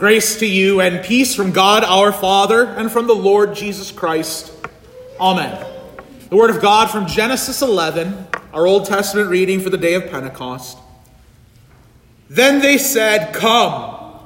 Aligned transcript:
Grace 0.00 0.38
to 0.38 0.46
you 0.46 0.80
and 0.80 1.04
peace 1.04 1.34
from 1.34 1.50
God 1.50 1.84
our 1.84 2.10
Father 2.10 2.64
and 2.64 2.90
from 2.90 3.06
the 3.06 3.14
Lord 3.14 3.54
Jesus 3.54 3.92
Christ. 3.92 4.50
Amen. 5.20 5.62
The 6.30 6.36
Word 6.36 6.48
of 6.48 6.62
God 6.62 6.90
from 6.90 7.06
Genesis 7.06 7.60
11, 7.60 8.28
our 8.54 8.66
Old 8.66 8.86
Testament 8.86 9.28
reading 9.28 9.60
for 9.60 9.68
the 9.68 9.76
day 9.76 9.92
of 9.92 10.10
Pentecost. 10.10 10.78
Then 12.30 12.60
they 12.60 12.78
said, 12.78 13.34
Come, 13.34 14.22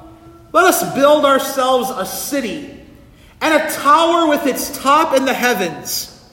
let 0.53 0.63
us 0.63 0.95
build 0.95 1.25
ourselves 1.25 1.89
a 1.89 2.05
city 2.05 2.79
and 3.41 3.61
a 3.61 3.69
tower 3.69 4.29
with 4.29 4.45
its 4.47 4.79
top 4.79 5.13
in 5.13 5.25
the 5.25 5.33
heavens, 5.33 6.25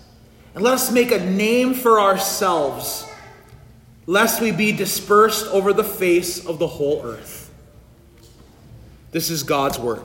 and 0.54 0.62
let 0.62 0.74
us 0.74 0.92
make 0.92 1.10
a 1.10 1.18
name 1.18 1.74
for 1.74 2.00
ourselves, 2.00 3.04
lest 4.06 4.40
we 4.40 4.52
be 4.52 4.70
dispersed 4.70 5.48
over 5.48 5.72
the 5.72 5.82
face 5.82 6.46
of 6.46 6.60
the 6.60 6.68
whole 6.68 7.02
earth. 7.04 7.41
This 9.12 9.28
is 9.28 9.42
God's 9.42 9.78
word. 9.78 10.00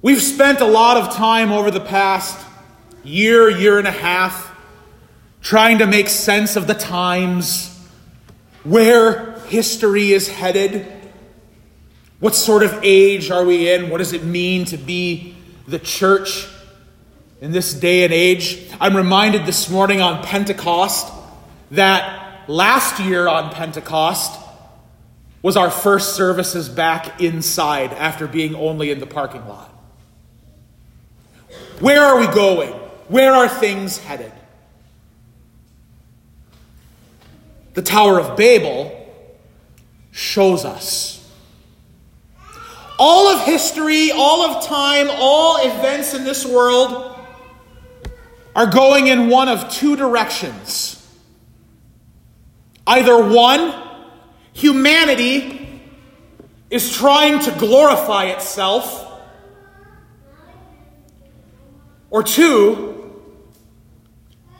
We've 0.00 0.22
spent 0.22 0.62
a 0.62 0.66
lot 0.66 0.96
of 0.96 1.14
time 1.14 1.52
over 1.52 1.70
the 1.70 1.82
past 1.82 2.46
year, 3.04 3.50
year 3.50 3.78
and 3.78 3.86
a 3.86 3.92
half, 3.92 4.56
trying 5.42 5.78
to 5.78 5.86
make 5.86 6.08
sense 6.08 6.56
of 6.56 6.66
the 6.66 6.72
times, 6.72 7.78
where 8.64 9.38
history 9.48 10.12
is 10.14 10.26
headed, 10.26 10.86
what 12.20 12.34
sort 12.34 12.62
of 12.62 12.80
age 12.82 13.30
are 13.30 13.44
we 13.44 13.70
in, 13.70 13.90
what 13.90 13.98
does 13.98 14.14
it 14.14 14.24
mean 14.24 14.64
to 14.64 14.78
be 14.78 15.36
the 15.68 15.78
church 15.78 16.48
in 17.42 17.52
this 17.52 17.74
day 17.74 18.04
and 18.04 18.14
age. 18.14 18.66
I'm 18.80 18.96
reminded 18.96 19.44
this 19.44 19.68
morning 19.68 20.00
on 20.00 20.22
Pentecost 20.22 21.12
that 21.72 22.25
last 22.48 23.00
year 23.00 23.28
on 23.28 23.50
Pentecost 23.50 24.40
was 25.42 25.56
our 25.56 25.70
first 25.70 26.16
services 26.16 26.68
back 26.68 27.20
inside 27.20 27.92
after 27.92 28.26
being 28.26 28.54
only 28.54 28.90
in 28.90 29.00
the 29.00 29.06
parking 29.06 29.46
lot. 29.46 29.72
Where 31.80 32.02
are 32.02 32.18
we 32.18 32.26
going? 32.26 32.72
Where 33.08 33.32
are 33.32 33.48
things 33.48 33.98
headed? 33.98 34.32
The 37.74 37.82
Tower 37.82 38.18
of 38.18 38.36
Babel 38.36 39.06
shows 40.10 40.64
us. 40.64 41.12
All 42.98 43.28
of 43.28 43.42
history, 43.42 44.10
all 44.10 44.42
of 44.42 44.64
time, 44.64 45.08
all 45.10 45.58
events 45.58 46.14
in 46.14 46.24
this 46.24 46.46
world 46.46 47.14
are 48.54 48.66
going 48.66 49.08
in 49.08 49.28
one 49.28 49.50
of 49.50 49.70
two 49.70 49.96
directions. 49.96 51.05
Either 52.86 53.28
one, 53.28 53.74
humanity 54.52 55.82
is 56.70 56.92
trying 56.94 57.40
to 57.40 57.50
glorify 57.52 58.26
itself, 58.26 59.04
or 62.10 62.22
two, 62.22 62.92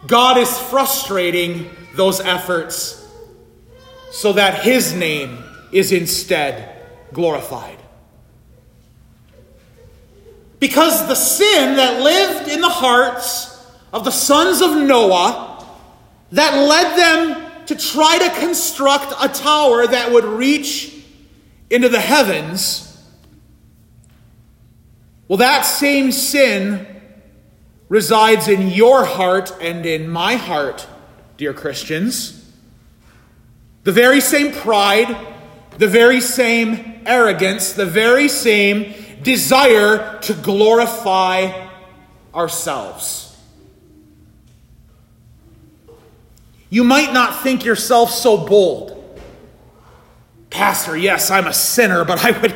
God 0.07 0.39
is 0.39 0.59
frustrating 0.59 1.71
those 1.95 2.21
efforts 2.21 3.07
so 4.11 4.33
that 4.35 4.63
his 4.63 4.95
name 4.95 5.43
is 5.73 5.93
instead 5.93 6.87
glorified. 7.13 7.79
Because 10.59 11.07
the 11.07 11.15
sin 11.15 11.77
that 11.77 12.01
lived 12.03 12.49
in 12.49 12.61
the 12.61 12.69
hearts 12.69 13.53
of 13.93 14.05
the 14.05 14.11
sons 14.11 14.61
of 14.63 14.77
Noah 14.77 15.65
that 16.33 16.55
led 16.55 16.97
them 16.97 17.46
to 17.67 17.75
try 17.75 18.19
to 18.19 18.41
construct 18.41 19.13
a 19.21 19.29
tower 19.29 19.87
that 19.87 20.13
would 20.13 20.25
reach 20.25 20.95
into 21.71 21.89
the 21.89 22.01
heavens, 22.01 22.83
well, 25.29 25.39
that 25.39 25.63
same 25.63 26.13
sin 26.13 26.87
resides 27.89 28.49
in 28.49 28.69
your 28.69 29.05
heart 29.05 29.53
and 29.61 29.85
in 29.85 30.09
my 30.09 30.37
heart, 30.37 30.87
dear 31.37 31.53
Christians. 31.53 32.51
The 33.85 33.93
very 33.93 34.21
same 34.21 34.53
pride, 34.53 35.17
the 35.79 35.89
very 35.89 36.21
same 36.21 37.03
arrogance, 37.07 37.73
the 37.73 37.87
very 37.87 38.29
same 38.29 38.95
desire 39.23 40.19
to 40.21 40.35
glorify 40.35 41.69
ourselves. 42.35 43.26
You 46.69 46.85
might 46.85 47.13
not 47.13 47.43
think 47.43 47.65
yourself 47.65 48.11
so 48.11 48.37
bold. 48.37 48.93
Pastor, 50.51 50.97
yes, 50.97 51.31
I'm 51.31 51.47
a 51.47 51.53
sinner, 51.53 52.05
but 52.05 52.25
I 52.25 52.39
would 52.41 52.55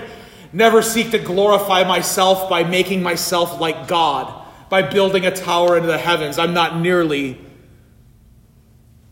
never 0.53 0.82
seek 0.82 1.10
to 1.12 1.19
glorify 1.19 1.84
myself 1.84 2.48
by 2.48 2.65
making 2.65 3.03
myself 3.03 3.60
like 3.60 3.87
God, 3.87 4.47
by 4.69 4.82
building 4.82 5.26
a 5.26 5.31
tower 5.31 5.76
into 5.76 5.87
the 5.87 5.98
heavens. 5.98 6.38
I'm 6.38 6.54
not 6.54 6.81
nearly 6.81 7.38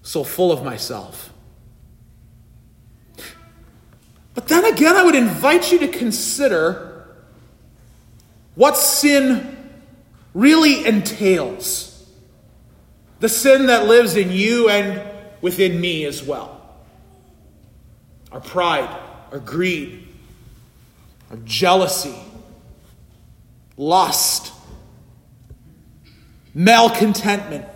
so 0.02 0.24
full 0.24 0.50
of 0.50 0.64
myself. 0.64 1.32
But 4.34 4.48
then 4.48 4.64
again, 4.64 4.96
I 4.96 5.02
would 5.02 5.16
invite 5.16 5.70
you 5.72 5.80
to 5.80 5.88
consider 5.88 7.06
what 8.54 8.76
sin 8.76 9.56
really 10.32 10.86
entails 10.86 11.87
the 13.20 13.28
sin 13.28 13.66
that 13.66 13.86
lives 13.86 14.16
in 14.16 14.30
you 14.30 14.68
and 14.68 15.02
within 15.40 15.80
me 15.80 16.04
as 16.04 16.22
well. 16.22 16.60
Our 18.30 18.40
pride, 18.40 18.88
our 19.32 19.38
greed, 19.38 20.06
our 21.30 21.36
jealousy, 21.44 22.14
lust, 23.76 24.52
malcontentment. 26.54 27.66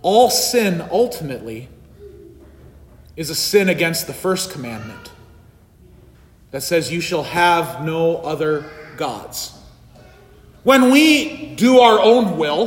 All 0.00 0.30
sin 0.30 0.86
ultimately 0.90 1.68
is 3.16 3.30
a 3.30 3.34
sin 3.34 3.68
against 3.68 4.06
the 4.06 4.14
first 4.14 4.52
commandment 4.52 5.10
that 6.52 6.62
says, 6.62 6.92
You 6.92 7.00
shall 7.00 7.24
have 7.24 7.84
no 7.84 8.18
other 8.18 8.70
gods. 8.98 9.54
When 10.64 10.90
we 10.90 11.54
do 11.54 11.78
our 11.78 11.98
own 11.98 12.36
will, 12.36 12.66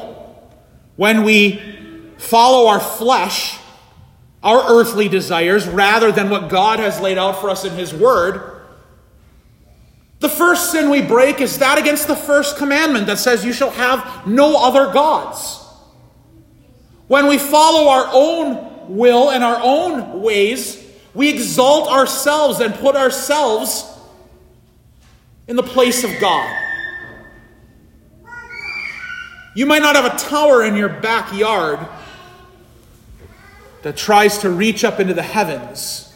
when 0.96 1.24
we 1.24 1.62
follow 2.18 2.68
our 2.70 2.80
flesh, 2.80 3.60
our 4.42 4.80
earthly 4.80 5.08
desires, 5.08 5.68
rather 5.68 6.12
than 6.12 6.30
what 6.30 6.50
God 6.50 6.80
has 6.80 7.00
laid 7.00 7.20
out 7.20 7.40
for 7.40 7.50
us 7.50 7.64
in 7.64 7.74
His 7.74 7.94
Word, 7.94 8.62
the 10.20 10.30
first 10.30 10.72
sin 10.72 10.90
we 10.90 11.02
break 11.02 11.42
is 11.42 11.60
that 11.60 11.78
against 11.78 12.08
the 12.08 12.16
first 12.16 12.58
commandment 12.58 13.08
that 13.08 13.18
says, 13.18 13.44
You 13.44 13.54
shall 13.54 13.72
have 13.72 14.26
no 14.26 14.56
other 14.56 14.94
gods. 14.94 15.60
When 17.08 17.28
we 17.28 17.38
follow 17.38 17.90
our 17.90 18.10
own 18.14 18.96
will 18.96 19.32
and 19.32 19.44
our 19.44 19.60
own 19.62 20.22
ways, 20.22 20.82
we 21.14 21.30
exalt 21.30 21.90
ourselves 21.90 22.60
and 22.60 22.74
put 22.76 22.96
ourselves 22.96 23.91
in 25.48 25.56
the 25.56 25.64
place 25.64 26.04
of 26.04 26.12
God. 26.20 26.58
You 29.54 29.66
might 29.66 29.82
not 29.82 29.96
have 29.96 30.06
a 30.06 30.18
tower 30.18 30.64
in 30.64 30.76
your 30.76 30.90
backyard 30.90 31.80
that 33.82 33.98
tries 33.98 34.38
to 34.40 34.50
reach 34.50 34.84
up 34.84 35.00
into 35.00 35.14
the 35.14 35.24
heavens, 35.24 36.14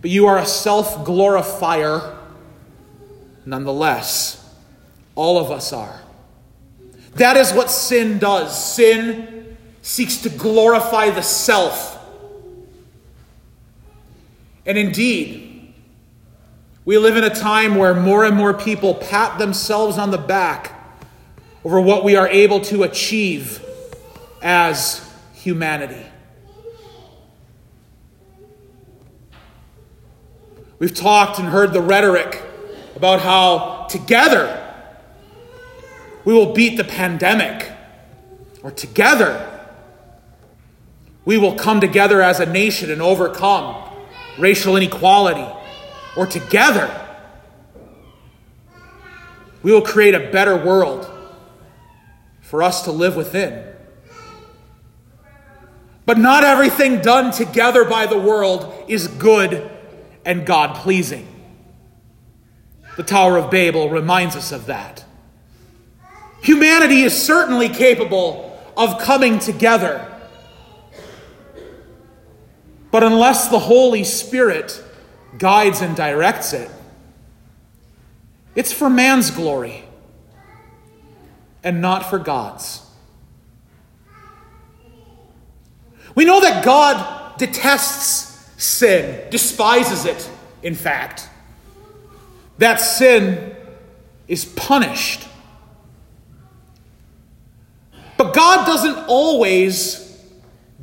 but 0.00 0.10
you 0.10 0.26
are 0.26 0.38
a 0.38 0.46
self 0.46 1.04
glorifier 1.04 2.16
nonetheless. 3.44 4.34
All 5.14 5.38
of 5.38 5.50
us 5.50 5.72
are. 5.72 6.00
That 7.16 7.36
is 7.36 7.52
what 7.52 7.70
sin 7.70 8.18
does. 8.18 8.74
Sin 8.74 9.56
seeks 9.82 10.18
to 10.18 10.28
glorify 10.28 11.10
the 11.10 11.22
self. 11.22 11.98
And 14.64 14.78
indeed, 14.78 15.47
we 16.88 16.96
live 16.96 17.18
in 17.18 17.24
a 17.24 17.28
time 17.28 17.74
where 17.74 17.92
more 17.92 18.24
and 18.24 18.34
more 18.34 18.54
people 18.54 18.94
pat 18.94 19.38
themselves 19.38 19.98
on 19.98 20.10
the 20.10 20.16
back 20.16 20.72
over 21.62 21.78
what 21.78 22.02
we 22.02 22.16
are 22.16 22.26
able 22.28 22.62
to 22.62 22.82
achieve 22.82 23.62
as 24.40 25.06
humanity. 25.34 26.02
We've 30.78 30.94
talked 30.94 31.38
and 31.38 31.48
heard 31.48 31.74
the 31.74 31.82
rhetoric 31.82 32.42
about 32.96 33.20
how 33.20 33.86
together 33.90 34.74
we 36.24 36.32
will 36.32 36.54
beat 36.54 36.78
the 36.78 36.84
pandemic, 36.84 37.70
or 38.62 38.70
together 38.70 39.60
we 41.26 41.36
will 41.36 41.54
come 41.54 41.82
together 41.82 42.22
as 42.22 42.40
a 42.40 42.46
nation 42.46 42.90
and 42.90 43.02
overcome 43.02 43.76
racial 44.38 44.74
inequality 44.74 45.46
or 46.18 46.26
together, 46.26 46.90
we 49.62 49.70
will 49.70 49.82
create 49.82 50.16
a 50.16 50.32
better 50.32 50.56
world 50.56 51.08
for 52.40 52.60
us 52.60 52.82
to 52.82 52.90
live 52.90 53.14
within. 53.14 53.64
But 56.04 56.18
not 56.18 56.42
everything 56.42 57.02
done 57.02 57.30
together 57.30 57.84
by 57.84 58.06
the 58.06 58.18
world 58.18 58.86
is 58.88 59.06
good 59.06 59.70
and 60.24 60.44
God 60.44 60.74
pleasing. 60.74 61.28
The 62.96 63.04
Tower 63.04 63.36
of 63.36 63.48
Babel 63.48 63.88
reminds 63.88 64.34
us 64.34 64.50
of 64.50 64.66
that. 64.66 65.04
Humanity 66.42 67.02
is 67.02 67.16
certainly 67.16 67.68
capable 67.68 68.60
of 68.76 68.98
coming 68.98 69.38
together. 69.38 70.04
But 72.90 73.04
unless 73.04 73.46
the 73.46 73.60
Holy 73.60 74.02
Spirit 74.02 74.82
guides 75.38 75.80
and 75.80 75.96
directs 75.96 76.52
it, 76.52 76.70
it's 78.54 78.72
for 78.72 78.90
man's 78.90 79.30
glory 79.30 79.84
and 81.62 81.80
not 81.80 82.10
for 82.10 82.18
God's. 82.18 82.84
We 86.14 86.24
know 86.24 86.40
that 86.40 86.64
God 86.64 87.38
detests 87.38 88.50
sin, 88.62 89.30
despises 89.30 90.04
it, 90.04 90.28
in 90.62 90.74
fact. 90.74 91.28
That 92.58 92.80
sin 92.80 93.54
is 94.26 94.44
punished. 94.44 95.28
But 98.16 98.34
God 98.34 98.66
doesn't 98.66 99.04
always 99.06 100.04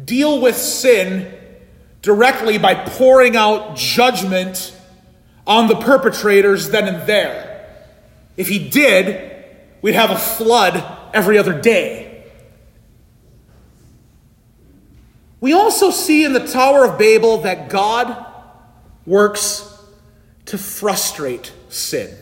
deal 0.05 0.39
with 0.39 0.55
sin 0.55 1.33
directly 2.05 2.59
by 2.59 2.75
pouring 2.75 3.35
out 3.35 3.75
judgment 3.75 4.79
on 5.47 5.67
the 5.67 5.75
perpetrators 5.75 6.69
then 6.69 6.87
and 6.87 7.07
there. 7.07 7.67
If 8.37 8.47
He 8.47 8.69
did, 8.69 9.43
we'd 9.81 9.95
have 9.95 10.11
a 10.11 10.17
flood 10.17 10.85
every 11.15 11.39
other 11.39 11.59
day. 11.59 12.25
We 15.41 15.53
also 15.53 15.89
see 15.89 16.23
in 16.23 16.33
the 16.33 16.45
Tower 16.45 16.85
of 16.85 16.99
Babel 16.99 17.39
that 17.39 17.69
God 17.69 18.23
works 19.07 19.67
to 20.45 20.59
frustrate 20.59 21.53
sin. 21.69 22.15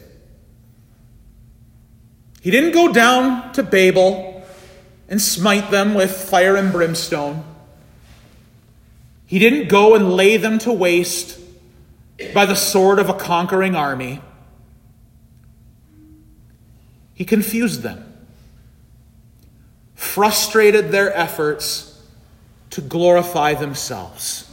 He 2.41 2.51
didn't 2.51 2.71
go 2.71 2.94
down 2.94 3.51
to 3.53 3.63
Babel 3.63 4.45
and 5.09 5.21
smite 5.21 5.71
them 5.71 5.94
with 5.94 6.12
fire 6.12 6.56
and 6.56 6.71
brimstone. 6.71 7.44
He 9.25 9.40
didn't 9.40 9.68
go 9.68 9.96
and 9.96 10.12
lay 10.12 10.38
them 10.38 10.60
to 10.60 10.72
waste 10.72 11.40
by 12.34 12.46
the 12.46 12.56
sword 12.56 13.00
of 13.00 13.10
a 13.10 13.14
conquering 13.14 13.75
army. 13.75 14.22
He 17.14 17.25
confused 17.25 17.81
them, 17.81 18.04
frustrated 19.96 20.92
their 20.92 21.16
efforts 21.16 22.02
to 22.72 22.81
glorify 22.81 23.54
themselves, 23.54 24.50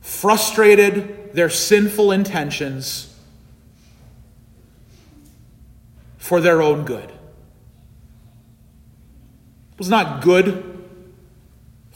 frustrated 0.00 1.32
their 1.32 1.50
sinful 1.50 2.12
intentions 2.12 3.14
for 6.18 6.40
their 6.40 6.60
own 6.60 6.84
good. 6.84 7.08
It 7.08 9.78
was 9.78 9.88
not 9.88 10.22
good 10.22 10.65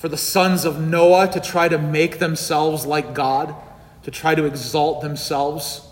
for 0.00 0.08
the 0.08 0.16
sons 0.16 0.64
of 0.64 0.80
Noah 0.80 1.28
to 1.28 1.38
try 1.40 1.68
to 1.68 1.76
make 1.76 2.20
themselves 2.20 2.86
like 2.86 3.12
God, 3.12 3.54
to 4.02 4.10
try 4.10 4.34
to 4.34 4.46
exalt 4.46 5.02
themselves. 5.02 5.86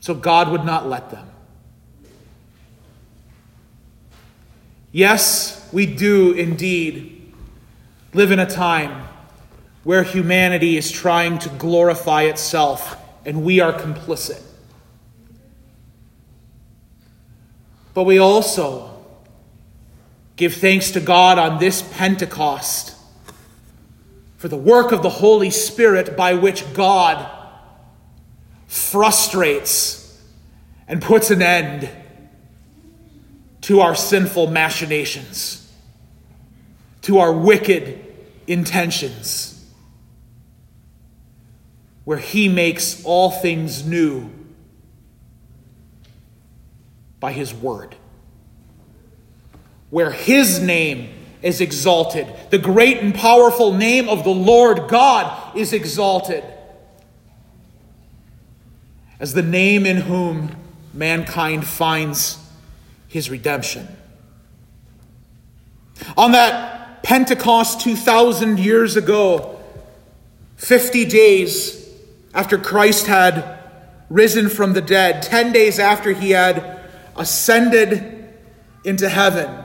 So 0.00 0.14
God 0.14 0.50
would 0.50 0.64
not 0.64 0.88
let 0.88 1.10
them. 1.10 1.28
Yes, 4.90 5.68
we 5.70 5.84
do 5.84 6.32
indeed 6.32 7.30
live 8.14 8.30
in 8.30 8.38
a 8.38 8.48
time 8.48 9.06
where 9.82 10.02
humanity 10.02 10.78
is 10.78 10.90
trying 10.90 11.38
to 11.40 11.50
glorify 11.50 12.22
itself 12.22 12.96
and 13.26 13.44
we 13.44 13.60
are 13.60 13.74
complicit. 13.74 14.40
But 17.92 18.04
we 18.04 18.16
also 18.16 18.93
give 20.36 20.54
thanks 20.54 20.90
to 20.92 21.00
God 21.00 21.38
on 21.38 21.58
this 21.58 21.82
Pentecost 21.96 22.96
for 24.36 24.48
the 24.48 24.56
work 24.56 24.92
of 24.92 25.02
the 25.02 25.08
Holy 25.08 25.50
Spirit 25.50 26.16
by 26.16 26.34
which 26.34 26.74
God 26.74 27.30
frustrates 28.66 30.22
and 30.86 31.00
puts 31.00 31.30
an 31.30 31.40
end 31.40 31.88
to 33.62 33.80
our 33.80 33.94
sinful 33.94 34.48
machinations, 34.48 35.72
to 37.00 37.18
our 37.18 37.32
wicked 37.32 37.98
intentions, 38.46 39.64
where 42.04 42.18
He 42.18 42.48
makes 42.50 43.02
all 43.04 43.30
things 43.30 43.86
new 43.86 44.30
by 47.20 47.32
His 47.32 47.54
Word, 47.54 47.96
where 49.94 50.10
His 50.10 50.58
name 50.60 51.08
is 51.40 51.60
exalted, 51.60 52.26
the 52.50 52.58
great 52.58 52.98
and 52.98 53.14
powerful 53.14 53.72
name 53.72 54.08
of 54.08 54.24
the 54.24 54.30
Lord 54.30 54.88
God 54.88 55.56
is 55.56 55.72
exalted 55.72 56.42
as 59.20 59.34
the 59.34 59.42
name 59.42 59.86
in 59.86 59.98
whom 59.98 60.56
mankind 60.92 61.64
finds 61.64 62.38
his 63.06 63.30
redemption. 63.30 63.86
On 66.16 66.32
that 66.32 67.04
Pentecost 67.04 67.80
2,000 67.80 68.58
years 68.58 68.96
ago, 68.96 69.60
50 70.56 71.04
days 71.04 71.88
after 72.34 72.58
Christ 72.58 73.06
had 73.06 73.60
risen 74.10 74.48
from 74.48 74.72
the 74.72 74.82
dead, 74.82 75.22
10 75.22 75.52
days 75.52 75.78
after 75.78 76.10
he 76.10 76.32
had 76.32 76.80
ascended 77.14 78.34
into 78.84 79.08
heaven, 79.08 79.63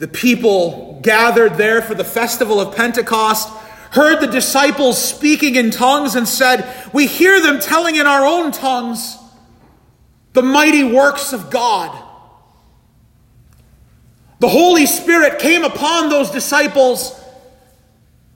the 0.00 0.08
people 0.08 0.98
gathered 1.02 1.56
there 1.56 1.82
for 1.82 1.94
the 1.94 2.04
festival 2.04 2.58
of 2.58 2.74
Pentecost 2.74 3.50
heard 3.90 4.18
the 4.20 4.26
disciples 4.26 4.96
speaking 4.96 5.56
in 5.56 5.70
tongues 5.70 6.14
and 6.14 6.26
said, 6.26 6.74
We 6.94 7.06
hear 7.06 7.38
them 7.42 7.60
telling 7.60 7.96
in 7.96 8.06
our 8.06 8.24
own 8.24 8.50
tongues 8.50 9.18
the 10.32 10.40
mighty 10.40 10.84
works 10.84 11.34
of 11.34 11.50
God. 11.50 12.02
The 14.38 14.48
Holy 14.48 14.86
Spirit 14.86 15.38
came 15.38 15.64
upon 15.64 16.08
those 16.08 16.30
disciples 16.30 17.14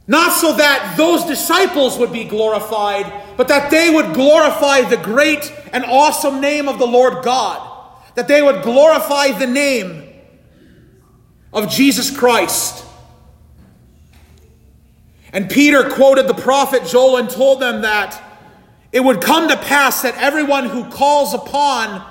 not 0.07 0.33
so 0.35 0.53
that 0.57 0.97
those 0.99 1.25
disciples 1.25 1.99
would 1.99 2.13
be 2.13 2.25
glorified, 2.25 3.11
but 3.39 3.49
that 3.49 3.71
they 3.71 3.89
would 3.89 4.13
glorify 4.13 4.83
the 4.83 4.99
great 4.99 5.51
and 5.73 5.83
awesome 5.87 6.43
name 6.43 6.69
of 6.69 6.79
the 6.79 6.87
Lord 6.87 7.25
God. 7.25 7.71
That 8.17 8.29
they 8.29 8.43
would 8.43 8.63
glorify 8.63 9.29
the 9.29 9.47
name 9.47 10.14
of 11.55 11.71
Jesus 11.71 12.15
Christ. 12.15 12.85
And 15.33 15.49
Peter 15.49 15.89
quoted 15.89 16.29
the 16.29 16.35
prophet 16.35 16.85
Joel 16.87 17.17
and 17.17 17.31
told 17.31 17.61
them 17.61 17.83
that 17.83 18.21
it 18.93 19.03
would 19.03 19.21
come 19.21 19.49
to 19.49 19.57
pass 19.57 20.03
that 20.03 20.17
everyone 20.17 20.67
who 20.67 20.85
calls 20.91 21.33
upon 21.33 22.05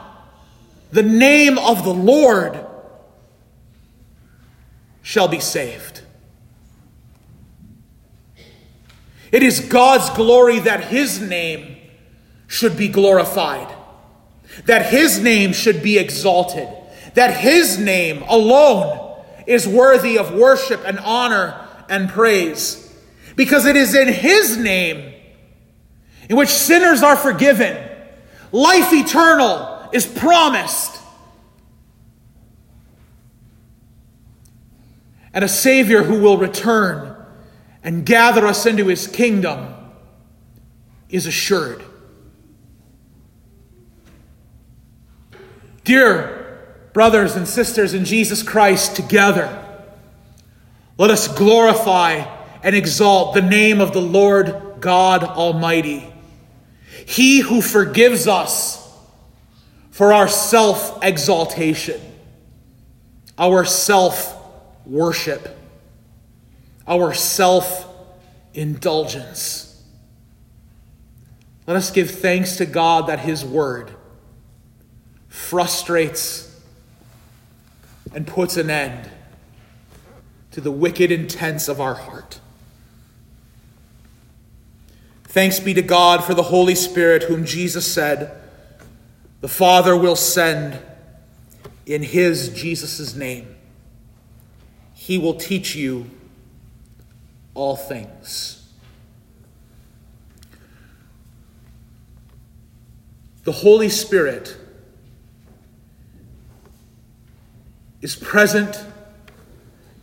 the 0.91 1.03
name 1.03 1.57
of 1.57 1.83
the 1.83 1.93
Lord 1.93 2.65
shall 5.01 5.27
be 5.27 5.39
saved. 5.39 6.01
It 9.31 9.43
is 9.43 9.61
God's 9.61 10.09
glory 10.15 10.59
that 10.59 10.85
his 10.85 11.19
name 11.19 11.77
should 12.47 12.77
be 12.77 12.87
glorified, 12.87 13.73
that 14.65 14.85
his 14.85 15.19
name 15.19 15.53
should 15.53 15.81
be 15.81 15.97
exalted, 15.97 16.67
that 17.15 17.37
his 17.37 17.79
name 17.79 18.23
alone 18.27 19.02
is 19.47 19.67
worthy 19.67 20.17
of 20.17 20.33
worship 20.33 20.81
and 20.85 20.99
honor 20.99 21.59
and 21.89 22.09
praise. 22.09 22.79
Because 23.35 23.65
it 23.65 23.75
is 23.75 23.95
in 23.95 24.07
His 24.07 24.57
name 24.57 25.13
in 26.29 26.35
which 26.35 26.49
sinners 26.49 27.03
are 27.03 27.15
forgiven, 27.15 27.77
life 28.51 28.93
eternal 28.93 29.89
is 29.91 30.05
promised, 30.05 30.99
and 35.33 35.43
a 35.43 35.49
Savior 35.49 36.03
who 36.03 36.21
will 36.21 36.37
return 36.37 37.15
and 37.83 38.05
gather 38.05 38.45
us 38.45 38.65
into 38.65 38.87
His 38.87 39.07
kingdom 39.07 39.73
is 41.09 41.25
assured. 41.25 41.83
Dear 45.83 46.42
brothers 46.93 47.35
and 47.35 47.47
sisters 47.47 47.93
in 47.93 48.05
Jesus 48.05 48.43
Christ, 48.43 48.95
together, 48.95 49.59
let 50.97 51.09
us 51.09 51.27
glorify 51.27 52.23
and 52.61 52.75
exalt 52.75 53.33
the 53.33 53.41
name 53.41 53.81
of 53.81 53.93
the 53.93 54.01
Lord 54.01 54.77
God 54.79 55.23
Almighty. 55.23 56.07
He 57.05 57.39
who 57.39 57.61
forgives 57.61 58.27
us 58.27 58.79
for 59.91 60.13
our 60.13 60.27
self 60.27 61.03
exaltation, 61.03 61.99
our 63.37 63.65
self 63.65 64.39
worship, 64.85 65.57
our 66.87 67.13
self 67.13 67.87
indulgence. 68.53 69.69
Let 71.65 71.77
us 71.77 71.91
give 71.91 72.11
thanks 72.11 72.57
to 72.57 72.65
God 72.65 73.07
that 73.07 73.19
His 73.19 73.43
Word 73.43 73.91
frustrates 75.27 76.52
and 78.13 78.27
puts 78.27 78.57
an 78.57 78.69
end 78.69 79.09
to 80.51 80.61
the 80.61 80.71
wicked 80.71 81.11
intents 81.11 81.67
of 81.67 81.81
our 81.81 81.95
heart. 81.95 82.39
Thanks 85.23 85.59
be 85.59 85.73
to 85.73 85.81
God 85.81 86.23
for 86.23 86.35
the 86.35 86.43
Holy 86.43 86.75
Spirit, 86.75 87.23
whom 87.23 87.43
Jesus 87.43 87.91
said, 87.91 88.39
The 89.41 89.47
Father 89.47 89.97
will 89.97 90.15
send 90.15 90.79
in 91.87 92.03
His, 92.03 92.49
Jesus' 92.49 93.15
name. 93.15 93.55
He 94.93 95.17
will 95.17 95.33
teach 95.33 95.75
you 95.75 96.09
all 97.55 97.75
things. 97.75 98.71
The 103.43 103.51
Holy 103.51 103.89
Spirit 103.89 104.55
is 108.03 108.17
present 108.17 108.83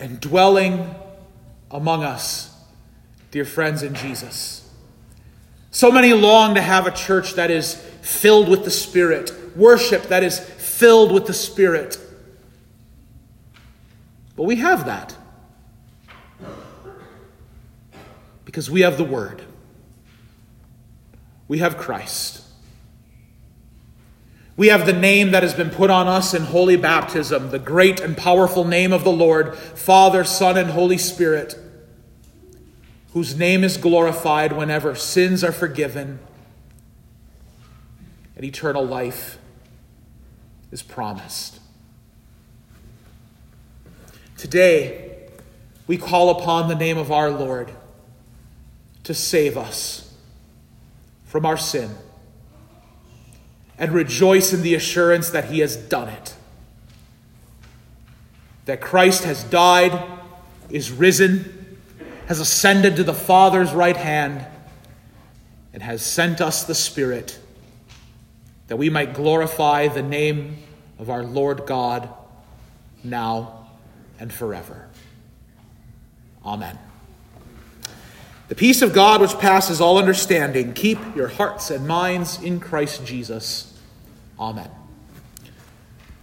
and 0.01 0.19
dwelling 0.21 0.95
among 1.71 2.03
us, 2.03 2.59
dear 3.31 3.45
friends 3.45 3.83
in 3.83 3.95
Jesus. 3.95 4.67
So 5.71 5.93
many 5.93 6.15
long 6.15 6.55
to 6.55 6.63
have 6.63 6.87
a 6.87 6.91
church 6.91 7.35
that 7.35 7.51
is 7.51 7.75
filled 8.01 8.49
with 8.49 8.65
the 8.65 8.71
Spirit, 8.71 9.31
worship 9.55 10.05
that 10.05 10.25
is 10.25 10.41
filled 10.41 11.13
with 11.13 11.27
the 11.27 11.35
Spirit. 11.35 11.99
But 14.35 14.45
we 14.45 14.57
have 14.57 14.87
that 14.87 15.15
because 18.47 18.71
we 18.71 18.81
have 18.81 18.97
the 18.97 19.05
Word, 19.05 19.43
we 21.49 21.59
have 21.59 21.77
Christ. 21.77 22.47
We 24.61 24.69
have 24.69 24.85
the 24.85 24.93
name 24.93 25.31
that 25.31 25.43
has 25.43 25.55
been 25.55 25.71
put 25.71 25.89
on 25.89 26.07
us 26.07 26.35
in 26.35 26.43
holy 26.43 26.77
baptism, 26.77 27.51
the 27.51 27.59
great 27.59 27.99
and 27.99 28.15
powerful 28.15 28.63
name 28.63 28.93
of 28.93 29.05
the 29.05 29.11
Lord, 29.11 29.57
Father, 29.57 30.23
Son, 30.23 30.59
and 30.59 30.73
Holy 30.73 30.99
Spirit, 30.99 31.59
whose 33.15 33.35
name 33.35 33.65
is 33.65 33.79
glorified 33.79 34.53
whenever 34.53 34.95
sins 34.95 35.43
are 35.43 35.51
forgiven 35.51 36.19
and 38.37 38.45
eternal 38.45 38.85
life 38.85 39.39
is 40.71 40.83
promised. 40.83 41.59
Today, 44.37 45.31
we 45.87 45.97
call 45.97 46.39
upon 46.39 46.69
the 46.69 46.75
name 46.75 46.99
of 46.99 47.11
our 47.11 47.31
Lord 47.31 47.73
to 49.05 49.15
save 49.15 49.57
us 49.57 50.13
from 51.25 51.47
our 51.47 51.57
sin 51.57 51.95
and 53.81 53.93
rejoice 53.93 54.53
in 54.53 54.61
the 54.63 54.75
assurance 54.75 55.31
that 55.31 55.47
he 55.47 55.61
has 55.61 55.75
done 55.75 56.09
it. 56.11 56.35
That 58.67 58.83
Christ 58.83 59.25
has 59.25 59.43
died, 59.43 60.07
is 60.69 60.93
risen, 60.93 61.79
has 62.27 62.39
ascended 62.39 62.97
to 62.97 63.03
the 63.03 63.15
Father's 63.15 63.73
right 63.73 63.97
hand, 63.97 64.47
and 65.73 65.83
has 65.83 66.03
sent 66.03 66.43
us 66.43 66.63
the 66.63 66.75
Spirit 66.75 67.39
that 68.67 68.77
we 68.77 68.91
might 68.91 69.15
glorify 69.15 69.89
the 69.89 70.03
name 70.03 70.59
of 70.99 71.09
our 71.09 71.25
Lord 71.25 71.65
God 71.67 72.09
now 73.03 73.67
and 74.21 74.31
forever. 74.31 74.89
Amen. 76.45 76.79
The 78.49 78.55
peace 78.55 78.83
of 78.83 78.93
God, 78.93 79.23
which 79.23 79.39
passes 79.39 79.81
all 79.81 79.97
understanding, 79.97 80.75
keep 80.75 80.99
your 81.17 81.29
hearts 81.29 81.71
and 81.71 81.89
minds 81.89 82.43
in 82.43 82.61
Christ 82.61 83.07
Jesus. 83.07 83.70
Amen. 84.41 84.80